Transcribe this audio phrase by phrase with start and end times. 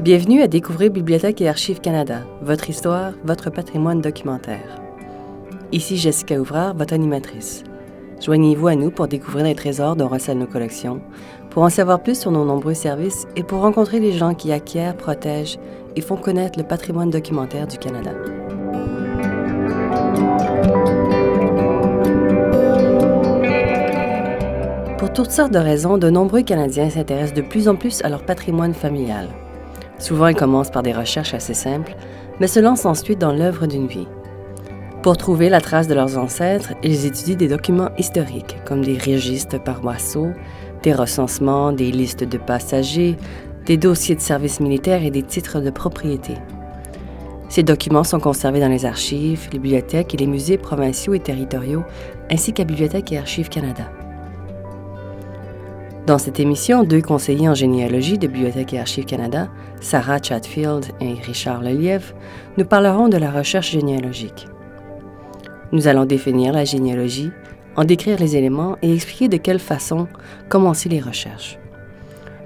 [0.00, 4.80] Bienvenue à découvrir Bibliothèque et Archives Canada, votre histoire, votre patrimoine documentaire.
[5.72, 7.64] Ici Jessica Ouvrard, votre animatrice.
[8.18, 11.02] Joignez-vous à nous pour découvrir les trésors dont recèlent nos collections,
[11.50, 14.96] pour en savoir plus sur nos nombreux services et pour rencontrer les gens qui acquièrent,
[14.96, 15.58] protègent
[15.96, 18.12] et font connaître le patrimoine documentaire du Canada.
[24.96, 28.24] Pour toutes sortes de raisons, de nombreux Canadiens s'intéressent de plus en plus à leur
[28.24, 29.28] patrimoine familial.
[30.00, 31.94] Souvent, ils commencent par des recherches assez simples,
[32.40, 34.08] mais se lancent ensuite dans l'œuvre d'une vie.
[35.02, 39.62] Pour trouver la trace de leurs ancêtres, ils étudient des documents historiques, comme des registres
[39.62, 40.32] paroissiaux,
[40.82, 43.16] des recensements, des listes de passagers,
[43.66, 46.34] des dossiers de service militaire et des titres de propriété.
[47.50, 51.84] Ces documents sont conservés dans les archives, les bibliothèques et les musées provinciaux et territoriaux,
[52.30, 53.90] ainsi qu'à Bibliothèque et Archives Canada.
[56.06, 59.48] Dans cette émission, deux conseillers en généalogie de Bibliothèque et Archives Canada,
[59.80, 62.14] Sarah Chatfield et Richard Lelièvre,
[62.56, 64.48] nous parleront de la recherche généalogique.
[65.72, 67.30] Nous allons définir la généalogie,
[67.76, 70.08] en décrire les éléments et expliquer de quelle façon
[70.48, 71.58] commencer les recherches.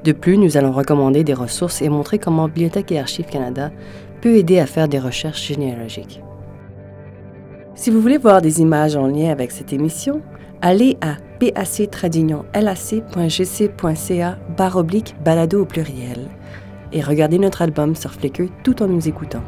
[0.03, 3.71] De plus, nous allons recommander des ressources et montrer comment Bibliothèque et Archives Canada
[4.21, 6.21] peut aider à faire des recherches généalogiques.
[7.77, 10.21] Si vous voulez voir des images en lien avec cette émission,
[10.63, 12.29] allez à pac-lac.gc.ca
[14.57, 16.29] barre oblique balado au pluriel
[16.93, 19.43] et regardez notre album sur Flickr tout en nous écoutant.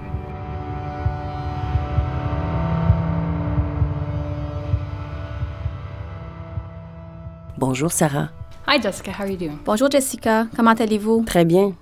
[7.58, 8.30] Bonjour Sarah.
[8.68, 9.58] Hi Jessica, how are you doing?
[9.64, 11.24] Bonjour Jessica, comment allez-vous?
[11.24, 11.72] Très bien.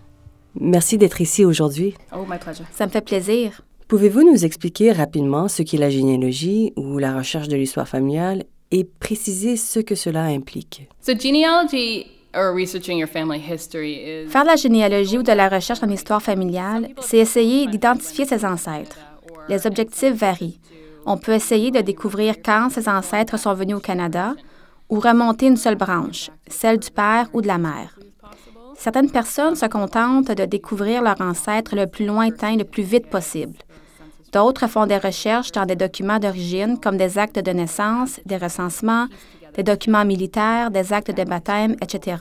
[0.61, 1.95] Merci d'être ici aujourd'hui.
[2.15, 2.65] Oh, my pleasure.
[2.73, 3.63] Ça me fait plaisir.
[3.89, 8.85] Pouvez-vous nous expliquer rapidement ce qu'est la généalogie ou la recherche de l'histoire familiale et
[8.85, 10.89] préciser ce que cela implique?
[11.01, 15.49] So genealogy or researching your family history is Faire de la généalogie ou de la
[15.49, 18.99] recherche en histoire familiale, c'est essayer d'identifier ses ancêtres.
[19.49, 20.59] Les objectifs varient.
[21.07, 24.35] On peut essayer de découvrir quand ses ancêtres sont venus au Canada
[24.89, 27.99] ou remonter une seule branche, celle du père ou de la mère.
[28.77, 33.57] Certaines personnes se contentent de découvrir leur ancêtre le plus lointain le plus vite possible.
[34.35, 39.07] D'autres font des recherches dans des documents d'origine comme des actes de naissance, des recensements,
[39.55, 42.17] des documents militaires, des actes de baptême, etc.,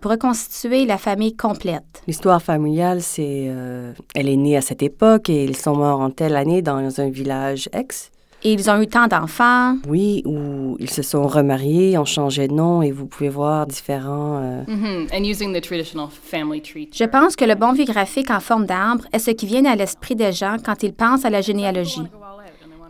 [0.00, 2.02] pour reconstituer la famille complète.
[2.06, 3.46] L'histoire familiale, c'est...
[3.48, 6.98] euh, elle est née à cette époque et ils sont morts en telle année dans
[6.98, 8.10] un village ex.
[8.46, 9.78] Et ils ont eu tant d'enfants.
[9.88, 14.38] Oui, ou ils se sont remariés, ont changé de nom et vous pouvez voir différents...
[14.42, 16.90] euh, and using the traditional family tree.
[16.92, 19.76] Je pense que le bon vue graphique en forme d'arbre est ce qui vient à
[19.76, 22.06] l'esprit des gens quand ils pensent à la généalogie.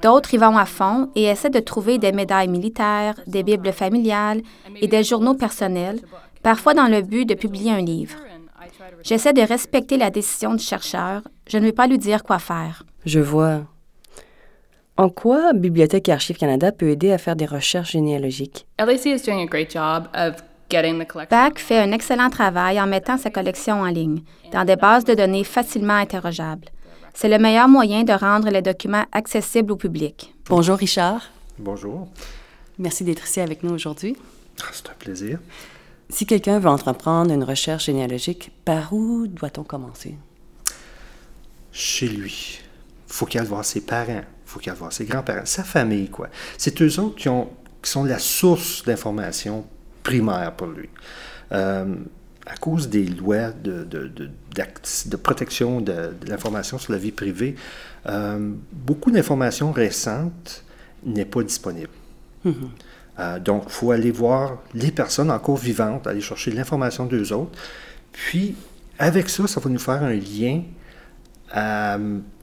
[0.02, 4.42] D'autres y vont à fond et essaient de trouver des médailles militaires, des bibles familiales
[4.82, 6.00] et des journaux personnels,
[6.42, 8.16] parfois dans le but de publier un livre.
[9.02, 11.22] J'essaie de respecter la décision du chercheur.
[11.48, 12.82] Je ne vais pas lui dire quoi faire.
[13.06, 13.62] Je vois.
[14.96, 18.64] En quoi Bibliothèque et Archives Canada peut aider à faire des recherches généalogiques?
[18.78, 20.36] LAC is doing a great job of
[20.70, 21.36] getting the collection.
[21.36, 24.22] BAC fait un excellent travail en mettant sa collection en ligne,
[24.52, 26.68] dans des bases de données facilement interrogeables.
[27.12, 30.32] C'est le meilleur moyen de rendre les documents accessibles au public.
[30.48, 31.22] Bonjour Richard.
[31.58, 32.06] Bonjour.
[32.78, 34.16] Merci d'être ici avec nous aujourd'hui.
[34.60, 35.40] Ah, C'est un plaisir.
[36.08, 40.14] Si quelqu'un veut entreprendre une recherche généalogique, par où doit-on commencer?
[41.72, 42.60] Chez lui,
[43.08, 46.28] faut qu'il aille voir ses parents, faut qu'il aille voir ses grands-parents, sa famille, quoi.
[46.58, 47.50] C'est eux autres qui, ont,
[47.82, 49.66] qui sont la source d'information
[50.02, 50.88] primaire pour lui.
[51.52, 51.94] Euh,
[52.46, 54.30] à cause des lois de, de, de,
[55.06, 57.56] de protection de, l'information sur la vie privée,
[58.06, 60.62] euh, beaucoup d'informations récentes
[61.04, 61.88] n'est pas disponible.
[63.18, 67.58] Euh, donc, il faut aller voir les personnes encore vivantes, aller chercher l'information d'eux autres.
[68.12, 68.56] Puis,
[68.98, 70.62] avec ça, ça va nous faire un lien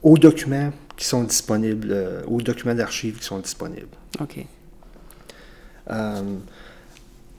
[0.02, 3.88] aux documents qui sont disponibles, euh, aux documents d'archives qui sont disponibles.
[4.20, 4.44] OK.
[5.90, 6.22] Euh,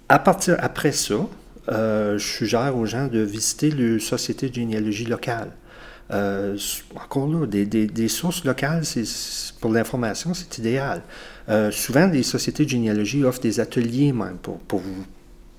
[0.10, 1.16] à partir, après ça,
[1.70, 5.52] euh, je suggère aux gens de visiter les sociétés de généalogie locale.
[6.12, 6.58] Euh,
[6.96, 9.06] encore là, des, des- des sources locales, c'est,
[9.62, 11.02] pour l'information, c'est idéal.
[11.50, 15.06] Euh, souvent, les sociétés de généalogie offrent des ateliers même pour, pour vous,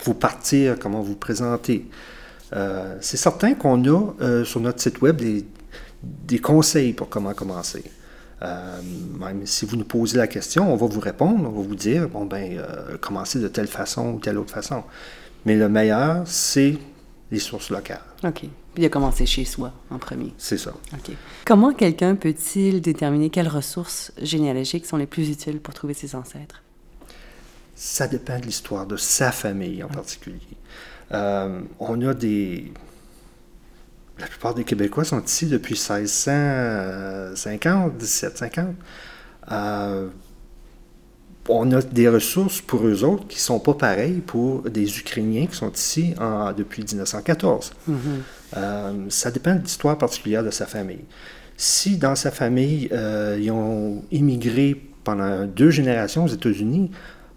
[0.05, 1.87] vous partir, comment vous présenter.
[2.52, 5.44] Euh, c'est certain qu'on a sur notre site web des,
[6.26, 7.84] des conseils pour comment commencer.
[8.42, 8.80] Euh,
[9.18, 12.08] même si vous nous posez la question, on va vous répondre, on va vous dire,
[12.08, 14.82] bon ben, euh, commencez de telle façon ou telle autre façon.
[15.46, 16.76] Mais le meilleur, c'est
[17.30, 18.02] les sources locales.
[18.24, 18.44] OK.
[18.74, 20.34] Puis de commencer chez soi en premier.
[20.36, 20.72] C'est ça.
[20.92, 21.14] OK.
[21.44, 26.62] Comment quelqu'un peut-il déterminer quelles ressources généalogiques sont les plus utiles pour trouver ses ancêtres?
[27.76, 30.40] Ça dépend de l'histoire de sa famille en particulier.
[31.12, 32.72] Euh, on a des,
[34.19, 38.75] la plupart des Québécois sont ici depuis 1650, 1750.
[39.50, 40.08] Euh,
[41.49, 45.46] on a des ressources pour eux autres qui ne sont pas pareilles pour des Ukrainiens
[45.46, 46.14] qui sont ici
[46.56, 47.72] depuis 1914.
[47.88, 47.94] Mm-hmm.
[48.56, 51.05] Euh, ça dépend de l'histoire particulière de sa famille.
[51.56, 56.90] Si dans sa famille, euh, ils ont immigré pendant deux générations aux États-Unis,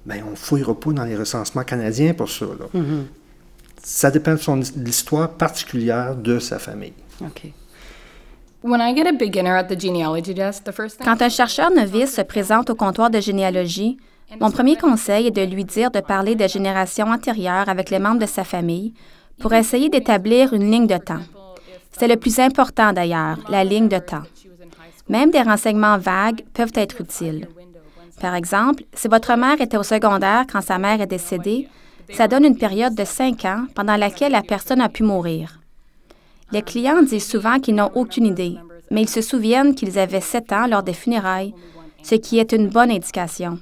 [0.05, 2.45] ben, on ne fouillera pas dans les recensements canadiens pour ça.
[2.45, 3.03] Mm-hmm.
[3.83, 6.93] Ça dépend de, l'histoire particulière de sa famille.
[11.03, 13.97] Quand un chercheur novice se présente au comptoir de généalogie,
[14.41, 18.19] mon premier conseil est de lui dire de parler des générations antérieures avec les membres
[18.19, 18.93] de sa famille
[19.39, 21.21] pour essayer d'établir une ligne de temps.
[21.97, 24.23] C'est le plus important d'ailleurs, la ligne de temps.
[25.07, 27.47] Même des renseignements vagues peuvent être utiles.
[28.19, 31.69] Par exemple, si votre mère était au secondaire quand sa mère est décédée,
[32.13, 35.59] ça donne une période de cinq ans pendant laquelle la personne a pu mourir.
[36.51, 38.57] Les clients disent souvent qu'ils n'ont aucune idée,
[38.89, 41.53] mais ils se souviennent qu'ils avaient sept ans lors des funérailles,
[42.03, 43.59] ce qui est une bonne indication.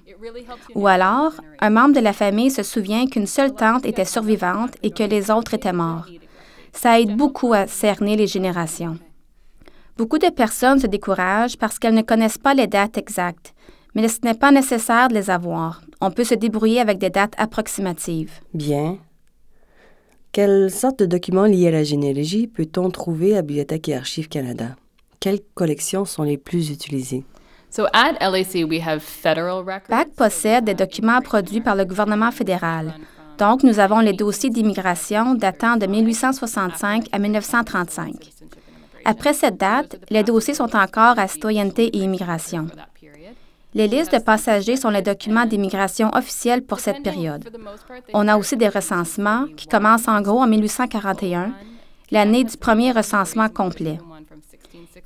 [0.76, 4.92] Ou alors, un membre de la famille se souvient qu'une seule tante était survivante et
[4.92, 6.06] que les autres étaient morts.
[6.74, 9.00] Ça aide beaucoup à cerner les générations.
[9.98, 13.55] Beaucoup de personnes se découragent parce qu'elles ne connaissent pas les dates exactes,
[13.96, 15.82] mais ce n'est pas nécessaire de les avoir.
[16.02, 18.34] On peut se débrouiller avec des dates approximatives.
[18.54, 18.98] Bien.
[20.32, 24.76] Quelle sorte de documents liés à la généalogie peut-on trouver à Bibliothèque et Archives Canada?
[25.22, 27.24] Quelles collections sont les plus utilisées?
[29.90, 32.94] BAC possède des documents produits par le gouvernement fédéral.
[33.38, 38.14] Donc, nous avons les dossiers d'immigration datant de 1865 à 1935.
[39.04, 42.68] Après cette date, les dossiers sont encore à citoyenneté et immigration.
[43.76, 47.44] Les listes de passagers sont les documents d'immigration officiels pour cette période.
[48.14, 51.52] On a aussi des recensements qui commencent en gros en 1841,
[52.10, 53.98] l'année du premier recensement complet.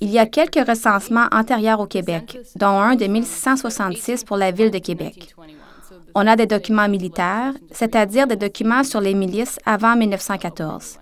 [0.02, 4.70] Il y a quelques recensements antérieurs au Québec, dont un de 1666 pour la ville
[4.70, 5.36] de Québec.
[6.14, 11.00] On a des documents militaires, c'est-à-dire des documents sur les milices avant 1914.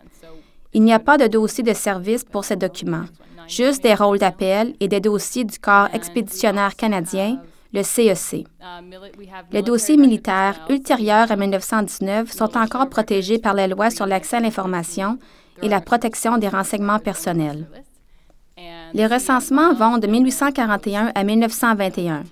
[0.73, 3.05] Il n'y a pas de dossier de service pour ces documents,
[3.49, 7.41] juste des rôles d'appel et des dossiers du corps expéditionnaire canadien,
[7.73, 8.45] le CEC.
[8.61, 14.37] E les dossiers militaires ultérieurs à 1919 sont encore protégés par la loi sur l'accès
[14.37, 15.17] à l'information
[15.61, 17.67] et la protection des renseignements personnels.
[18.93, 22.23] Les recensements vont de 1841 à 1921.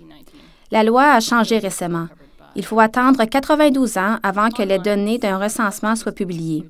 [0.72, 2.08] La loi a changé récemment.
[2.56, 6.68] Il faut attendre 92 ans avant que les données d'un recensement soient publiées.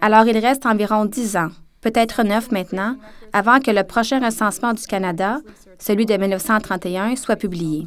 [0.00, 1.50] Alors il reste environ 10 ans,
[1.82, 2.96] peut-être 9 maintenant,
[3.34, 5.38] avant que le prochain recensement du Canada,
[5.78, 7.86] celui de 1931, soit publié.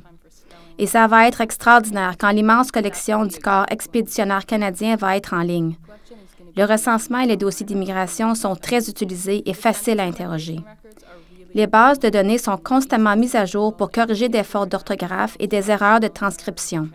[0.77, 5.42] Et ça va être extraordinaire quand l'immense collection du corps expéditionnaire canadien va être en
[5.42, 5.77] ligne.
[6.57, 10.59] Le recensement et les dossiers d'immigration sont très utilisés et faciles à interroger.
[11.53, 15.47] Les bases de données sont constamment mises à jour pour corriger des fautes d'orthographe et
[15.47, 16.89] des erreurs de transcription.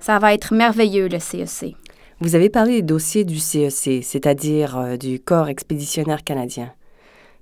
[0.00, 1.74] Ça va être merveilleux, le CEC.
[2.18, 6.72] Vous avez parlé des dossiers du CEC, e c'est-à-dire euh, du Corps expéditionnaire canadien.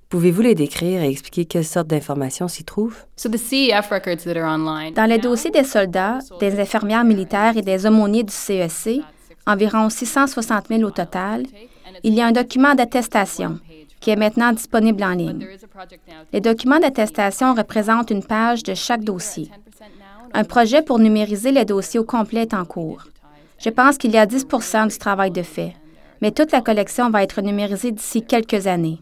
[0.09, 3.05] Pouvez-vous les décrire et expliquer quelles sortes d'informations s'y trouvent?
[3.25, 9.01] E Dans les dossiers des soldats, des infirmières militaires et des aumôniers du CEC, e
[9.47, 11.45] environ 660 000 au total,
[12.03, 13.59] il y a un document d'attestation
[14.01, 15.47] qui est maintenant disponible en ligne.
[16.33, 19.49] Les documents d'attestation représentent une page de chaque dossier.
[20.33, 23.05] Un projet pour numériser les dossiers au complet est en cours.
[23.57, 25.73] Je pense qu'il y a 10% du travail de fait,
[26.21, 28.99] mais toute la collection va être numérisée d'ici quelques années.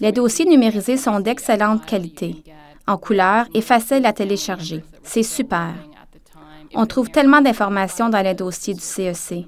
[0.00, 2.42] Les dossiers numérisés sont d'excellente qualité,
[2.86, 4.82] en couleur et faciles à télécharger.
[5.02, 5.74] C'est super.
[6.74, 9.32] On trouve tellement d'informations dans les dossiers du CEC.
[9.32, 9.44] E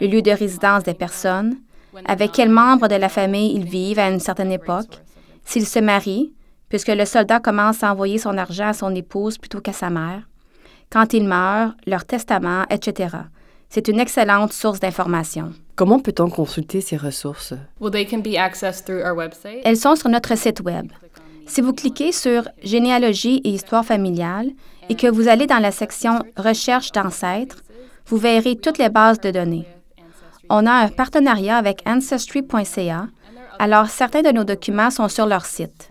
[0.00, 1.56] Le lieu de résidence des personnes,
[2.04, 5.00] avec quels membres de la famille ils vivent à une certaine époque,
[5.44, 6.32] s'ils se marient,
[6.68, 10.22] puisque le soldat commence à envoyer son argent à son épouse plutôt qu'à sa mère,
[10.90, 13.16] quand il meurt, leur testament, etc.
[13.74, 15.52] C'est une excellente source d'information.
[15.74, 17.54] Comment peut-on consulter ces ressources?
[19.64, 20.92] Elles sont sur notre site Web.
[21.48, 24.50] Si vous cliquez sur Généalogie et histoire familiale
[24.88, 27.64] et que vous allez dans la section Recherche d'ancêtres,
[28.06, 29.66] vous verrez toutes les bases de données.
[30.48, 33.08] On a un partenariat avec Ancestry.ca,
[33.58, 35.90] alors certains de nos documents sont sur leur site.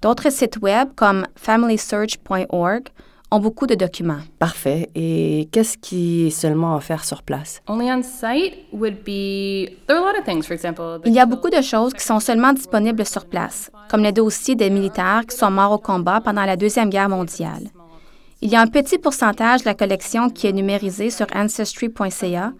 [0.00, 2.84] D'autres sites Web comme FamilySearch.org
[3.30, 4.20] ont beaucoup de documents.
[4.38, 4.90] Parfait.
[4.94, 7.60] Et qu'est-ce qui est seulement offert sur place?
[11.04, 14.54] Il y a beaucoup de choses qui sont seulement disponibles sur place, comme les dossiers
[14.54, 17.64] des militaires qui sont morts au combat pendant la Deuxième Guerre mondiale.
[18.42, 22.52] Il y a un petit pourcentage de la collection qui est numérisée sur Ancestry.ca,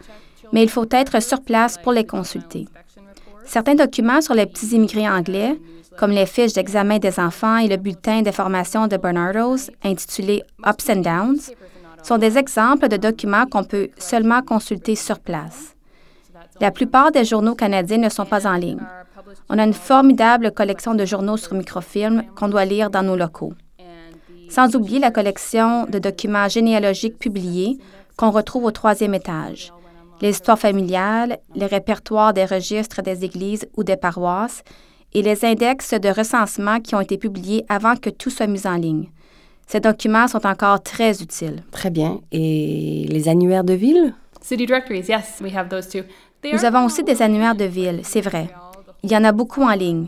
[0.52, 2.66] mais il faut être sur place pour les consulter.
[3.44, 5.58] Certains documents sur les petits immigrés anglais,
[5.96, 10.96] comme les fiches d'examen des enfants et le bulletin d'information de Bernardo's intitulé Ups and
[11.02, 11.54] Downs,
[12.02, 15.74] sont des exemples de documents qu'on peut seulement consulter sur place.
[16.60, 18.80] La plupart des journaux canadiens ne sont pas en ligne.
[19.48, 23.54] On a une formidable collection de journaux sur microfilm qu'on doit lire dans nos locaux.
[24.48, 27.78] Sans oublier la collection de documents généalogiques publiés
[28.16, 29.72] qu'on retrouve au troisième étage.
[30.22, 34.62] Les histoires familiales, les répertoires des registres des églises ou des paroisses
[35.12, 38.76] et les index de recensement qui ont été publiés avant que tout soit mis en
[38.76, 39.08] ligne.
[39.66, 41.64] Ces documents sont encore très utiles.
[41.72, 42.20] Très bien.
[42.30, 44.14] Et les annuaires de ville?
[44.40, 46.02] City directories, yes, we have those too.
[46.52, 48.48] Nous avons aussi des annuaires de ville, c'est vrai.
[49.02, 50.06] Il y en a beaucoup en ligne.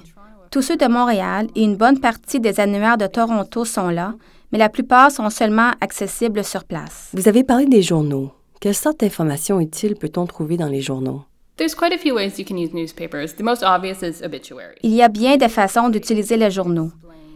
[0.51, 4.15] Tous ceux de Montréal et une bonne partie des annuaires de Toronto sont là,
[4.53, 7.11] mais la plupart sont seulement accessibles sur place.
[7.13, 8.31] Vous avez parlé des journaux.
[8.61, 11.23] Quelle sorte d'informations utiles peut-on trouver dans les journaux?
[14.85, 16.93] Il y a bien des façons d'utiliser les journaux.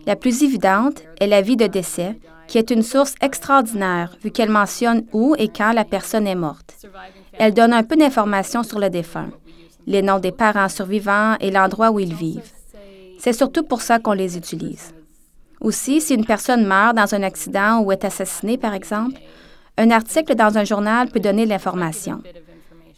[0.07, 4.49] La plus évidente est la vie de décès, qui est une source extraordinaire vu qu'elle
[4.49, 6.77] mentionne où et quand la personne est morte.
[7.33, 9.31] Elle donne un peu d'informations sur le défunt,
[9.89, 12.53] les noms des parents survivants et l'endroit où ils vivent.
[13.19, 14.95] C'est surtout pour ça qu'on les utilise.
[15.61, 19.21] Aussi, si une personne meurt dans un accident ou est assassinée, par exemple,
[19.79, 22.21] un article dans un journal peut donner l'information.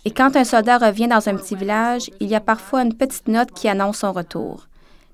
[0.07, 3.27] Et quand un soldat revient dans un petit village, il y a parfois une petite
[3.27, 4.67] note qui annonce son retour.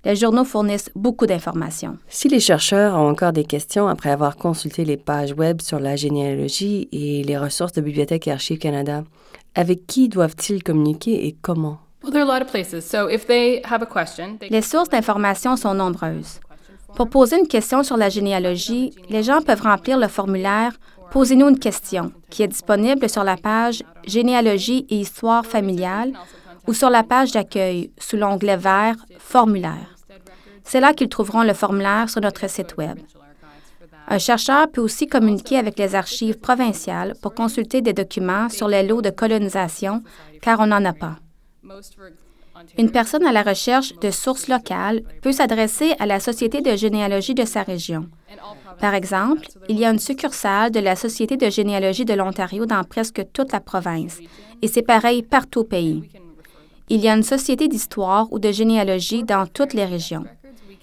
[0.04, 1.96] Les journaux fournissent beaucoup d'informations.
[2.08, 5.94] Si les chercheurs ont encore des questions après avoir consulté les pages web sur la
[5.94, 9.04] généalogie et les ressources de Bibliothèque et Archives Canada,
[9.54, 11.78] avec qui doivent-ils communiquer et comment?
[12.02, 12.84] Well, there are a lot of places.
[12.84, 16.40] So if they have a question, they Les sources d'informations sont nombreuses.
[16.96, 20.72] Pour poser une question sur la généalogie, les gens peuvent remplir le formulaire
[21.10, 26.12] Posez-nous une question qui est disponible sur la page Généalogie et histoire familiale
[26.66, 29.96] ou sur la page d'accueil sous l'onglet vert Formulaire.
[30.62, 32.98] C'est là qu'ils trouveront le formulaire sur notre site Web.
[34.06, 38.82] Un chercheur peut aussi communiquer avec les archives provinciales pour consulter des documents sur les
[38.82, 40.02] lots de colonisation,
[40.42, 41.16] car on n'en a pas.
[42.78, 47.34] Une personne à la recherche de sources locales peut s'adresser à la Société de généalogie
[47.34, 48.06] de sa région.
[48.80, 52.84] Par exemple, il y a une succursale de la Société de généalogie de l'Ontario dans
[52.84, 54.18] presque toute la province,
[54.62, 56.10] et c'est pareil partout au pays.
[56.88, 60.24] Il y a une société d'histoire ou de généalogie dans toutes les régions.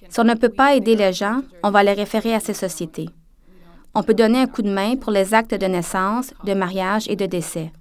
[0.10, 3.10] Si on ne peut pas aider les gens, on va les référer à ces sociétés.
[3.94, 7.16] On peut donner un coup de main pour les actes de naissance, de mariage et
[7.16, 7.72] de décès.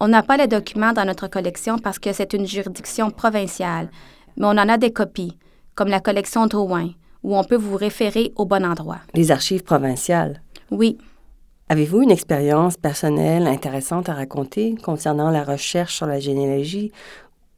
[0.00, 3.90] On n'a pas les documents dans notre collection parce que c'est une juridiction provinciale,
[4.36, 5.38] mais on en a des copies,
[5.74, 6.90] comme la collection Drouin,
[7.22, 8.98] où on peut vous référer au bon endroit.
[9.14, 10.42] Les archives provinciales?
[10.70, 10.98] Oui,
[11.70, 16.92] Avez-vous une expérience personnelle intéressante à raconter concernant la recherche sur la généalogie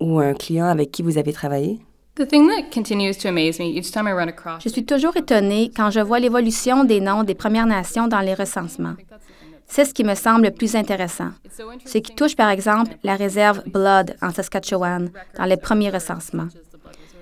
[0.00, 1.80] ou un client avec qui vous avez travaillé?
[2.14, 5.16] The thing that continues to amaze me each time I run across je suis toujours
[5.16, 8.94] étonnée quand je vois l'évolution des noms des Premières Nations dans les recensements.
[9.66, 11.30] C'est ce qui me semble le plus intéressant.
[11.85, 16.49] Ce qui touche par exemple la réserve Blood en Saskatchewan dans les premiers recensements.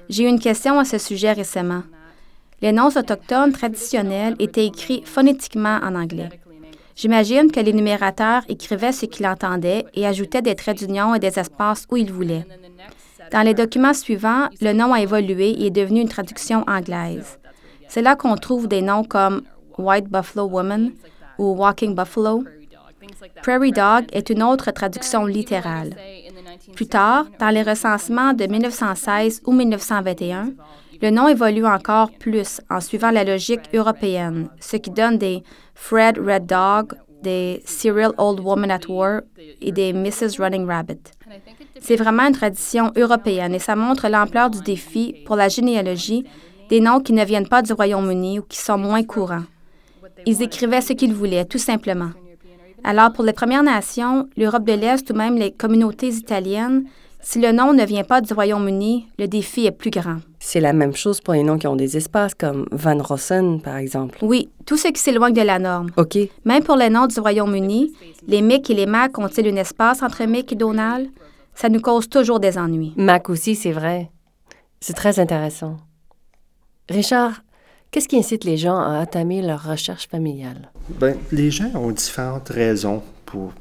[0.09, 1.83] J'ai eu une question à ce sujet récemment.
[2.61, 6.29] Les noms autochtones traditionnels étaient écrits phonétiquement en anglais.
[6.97, 11.39] J'imagine que les numérateurs écrivaient ce qu'ils entendaient et ajoutaient des traits d'union et des
[11.39, 12.47] espaces où ils voulaient.
[13.33, 17.39] Dans les documents suivants, le nom a évolué et est devenu une traduction anglaise.
[17.89, 19.43] C'est là qu'on trouve des noms comme
[19.77, 20.93] White Buffalo Woman
[21.38, 22.45] ou Walking Buffalo.
[23.43, 25.95] Prairie Dog est une autre traduction littérale.
[26.75, 30.53] Plus tard, dans les recensements de 1916 ou 1921,
[31.03, 35.43] le nom évolue encore plus en suivant la logique européenne, ce qui donne des
[35.75, 39.23] Fred Red Dog, des Serial Old Woman at War
[39.61, 40.38] et des Mrs.
[40.38, 41.00] Running Rabbit.
[41.81, 46.25] C'est vraiment une tradition européenne et ça montre l'ampleur du défi pour la généalogie
[46.71, 49.45] des noms qui ne viennent pas du Royaume-Uni ou qui sont moins courants.
[50.26, 52.11] Ils écrivaient ce qu'ils voulaient, tout simplement.
[52.83, 56.85] Alors, pour les Premières Nations, l'Europe de l'Est ou même les communautés italiennes,
[57.21, 60.19] si le nom ne vient pas du Royaume-Uni, le défi est plus grand.
[60.38, 63.76] C'est la même chose pour les noms qui ont des espaces, comme Van Rossen, par
[63.76, 64.19] exemple.
[64.21, 65.88] Oui, tout ce qui s'éloigne de la norme.
[65.97, 66.19] OK.
[66.45, 67.95] Même pour les noms du Royaume-Uni,
[68.28, 71.09] les Mick et les Mac ont-ils un espace entre Mick et Donald?
[71.54, 72.93] Ça nous cause toujours des ennuis.
[72.97, 74.11] Mac aussi, c'est vrai.
[74.81, 75.78] C'est très intéressant.
[76.90, 77.40] Richard,
[77.95, 80.73] qu'est-ce qui incite les gens à entamer leur recherche familiale?
[80.99, 83.53] Ben, les gens ont différentes raisons pour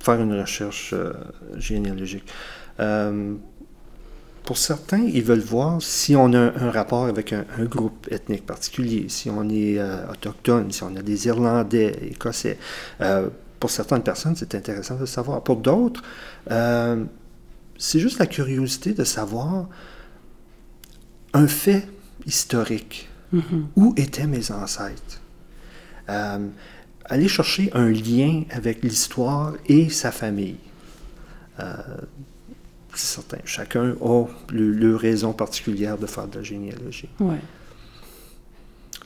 [0.00, 1.12] faire une recherche euh,
[1.56, 2.24] généalogique.
[2.80, 3.34] Euh,
[4.44, 9.10] pour certains, ils veulent voir si on a un, rapport avec un, groupe ethnique particulier,
[9.10, 12.58] si on est euh, autochtone, si on a des Irlandais, Écossais.
[13.60, 15.44] Pour certaines personnes, c'est intéressant de savoir.
[15.44, 16.02] Pour d'autres,
[16.48, 19.68] c'est juste la curiosité de savoir
[21.34, 21.86] un fait
[22.26, 23.10] historique.
[23.76, 25.20] Où étaient mes ancêtres?
[26.08, 26.48] Euh,
[27.06, 30.58] aller chercher un lien avec l'histoire et sa famille.
[31.60, 31.74] Euh,
[32.94, 37.08] c'est certain, chacun a le, raison particulière de faire de la généalogie.
[37.20, 37.40] Ouais.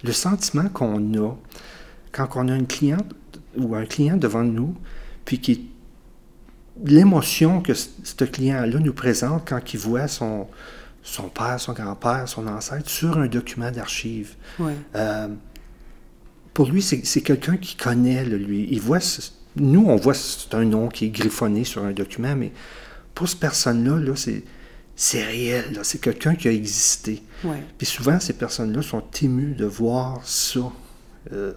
[0.03, 1.37] Le sentiment qu'on a
[2.13, 3.15] quand on a une cliente
[3.57, 4.75] ou un client devant nous,
[5.25, 5.69] puis qui
[6.85, 10.47] l'émotion que ce client-là nous présente quand il voit son,
[11.07, 14.35] son père, son grand-père, son ancêtre sur un document d'archives.
[14.97, 15.29] Euh,
[16.53, 18.67] pour lui, c'est quelqu'un qui connaît, lui.
[18.71, 18.99] Il voit,
[19.57, 22.51] nous, on voit c'est un nom qui est griffonné sur un document, mais
[23.15, 24.43] pour cette personne-là, -là,
[24.97, 27.23] c'est réel, c'est quelqu'un qui a existé.
[27.79, 30.73] Puis souvent, ces personnes-là sont émues de voir ça.
[31.33, 31.53] Euh,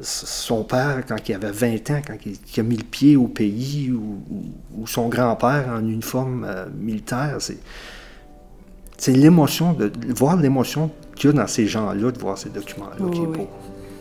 [0.00, 3.90] son père, quand il avait 20 ans, quand il, a mis le pied au pays,
[3.90, 7.58] ou, son grand-père en uniforme euh, militaire, c'est
[9.00, 13.10] c'est l'émotion, de, voir l'émotion qu'il y a dans ces gens-là, de voir ces documents-là
[13.10, 13.48] qui est beau.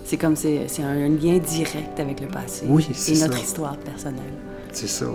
[0.03, 2.65] C'est comme c'est, c'est un lien direct avec le passé.
[2.67, 4.33] Oui, c'est Et notre histoire personnelle.
[4.73, 5.05] C'est ça.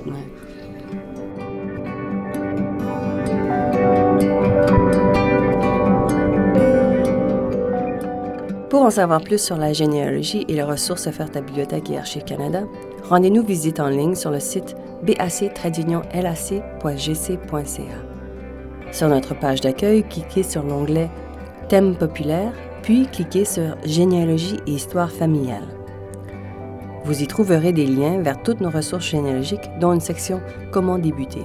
[8.71, 12.25] Pour en savoir plus sur la généalogie et les ressources offertes à Bibliothèque et Archives
[12.25, 12.63] Canada,
[13.03, 16.65] rendez-nous visite en ligne sur le site bac-lac.gc.ca.
[18.95, 21.11] Sur notre page d'accueil, cliquez sur l'onglet
[21.69, 25.67] Thème populaire, puis cliquez sur Généalogie et histoire familiale.
[27.05, 31.43] Vous y trouverez des liens vers toutes nos ressources généalogiques, dont une section Comment débuter.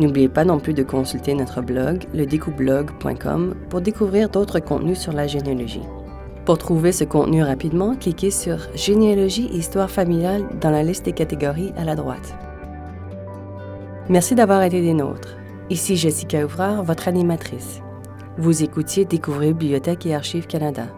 [0.00, 5.28] N'oubliez pas non plus de consulter notre blog, ledécoublog.com, pour découvrir d'autres contenus sur la
[5.28, 5.84] généalogie.
[6.44, 11.12] Pour trouver ce contenu rapidement, cliquez sur Généalogie et histoire familiale dans la liste des
[11.12, 12.34] catégories à la droite.
[14.08, 15.36] Merci d'avoir été des nôtres.
[15.70, 17.80] Ici Jessica Ouvrard, votre animatrice.
[18.36, 20.88] Vous écoutiez Découvrir Bibliothèque et Archives Canada,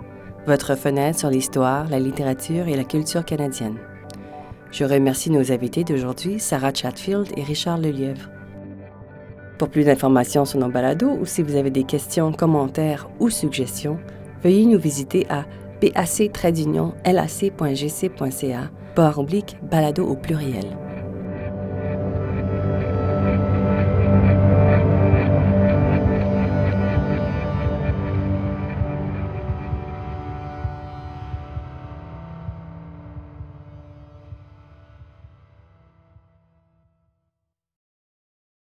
[0.44, 3.76] votre fenêtre sur l'histoire, la littérature et la culture canadienne.
[4.72, 8.28] Je remercie nos invités d'aujourd'hui, Sarah Chatfield et Richard Lelièvre.
[9.56, 14.00] Pour plus d'informations sur nos balados ou si vous avez des questions, commentaires ou suggestions,
[14.42, 15.44] veuillez nous visiter à
[15.80, 16.30] pac-lac.gc.ca,
[18.96, 20.85] barre oblique balado au pluriel.